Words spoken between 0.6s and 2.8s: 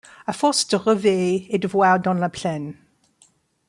de rêver et de voir dans la plaine